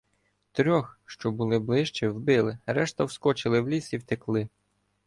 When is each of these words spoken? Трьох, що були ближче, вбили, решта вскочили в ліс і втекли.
Трьох, 0.51 0.99
що 1.05 1.31
були 1.31 1.59
ближче, 1.59 2.09
вбили, 2.09 2.57
решта 2.65 3.03
вскочили 3.03 3.61
в 3.61 3.69
ліс 3.69 3.93
і 3.93 3.97
втекли. 3.97 4.49